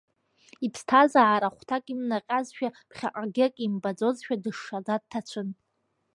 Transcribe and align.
Иԥсҭазаара 0.65 1.47
ахәҭак 1.49 1.85
имнаҟьазшәа, 1.93 2.67
ԥхьаҟагьы 2.89 3.43
ак 3.47 3.55
имбаӡозшәа, 3.65 4.35
дышшаӡа 4.43 4.95
дҭацәын. 5.01 5.49